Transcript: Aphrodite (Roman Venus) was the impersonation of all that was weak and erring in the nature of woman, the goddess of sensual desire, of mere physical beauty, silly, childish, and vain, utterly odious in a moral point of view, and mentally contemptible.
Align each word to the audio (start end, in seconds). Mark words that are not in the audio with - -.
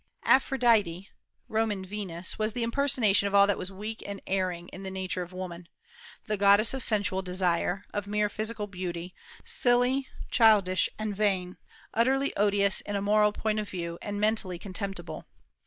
Aphrodite 0.25 1.09
(Roman 1.47 1.85
Venus) 1.85 2.39
was 2.39 2.53
the 2.53 2.63
impersonation 2.63 3.27
of 3.27 3.35
all 3.35 3.45
that 3.45 3.59
was 3.59 3.71
weak 3.71 4.01
and 4.07 4.19
erring 4.25 4.67
in 4.69 4.81
the 4.81 4.89
nature 4.89 5.21
of 5.21 5.31
woman, 5.31 5.67
the 6.25 6.37
goddess 6.37 6.73
of 6.73 6.81
sensual 6.81 7.21
desire, 7.21 7.83
of 7.93 8.07
mere 8.07 8.27
physical 8.27 8.65
beauty, 8.65 9.13
silly, 9.45 10.07
childish, 10.31 10.89
and 10.97 11.15
vain, 11.15 11.59
utterly 11.93 12.35
odious 12.35 12.81
in 12.81 12.95
a 12.95 12.99
moral 13.03 13.31
point 13.31 13.59
of 13.59 13.69
view, 13.69 13.99
and 14.01 14.19
mentally 14.19 14.57
contemptible. 14.57 15.27